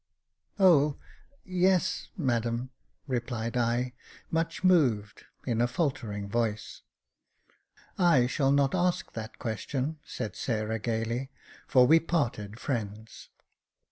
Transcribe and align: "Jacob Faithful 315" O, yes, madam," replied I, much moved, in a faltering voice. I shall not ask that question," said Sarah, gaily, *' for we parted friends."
"Jacob 0.53 0.57
Faithful 0.57 0.89
315" 1.45 1.45
O, 1.45 1.45
yes, 1.67 2.09
madam," 2.17 2.71
replied 3.05 3.55
I, 3.55 3.93
much 4.31 4.63
moved, 4.63 5.25
in 5.45 5.61
a 5.61 5.67
faltering 5.67 6.27
voice. 6.27 6.81
I 7.99 8.25
shall 8.25 8.51
not 8.51 8.73
ask 8.73 9.11
that 9.13 9.37
question," 9.37 9.99
said 10.03 10.35
Sarah, 10.35 10.79
gaily, 10.79 11.29
*' 11.47 11.67
for 11.67 11.85
we 11.85 11.99
parted 11.99 12.59
friends." 12.59 13.29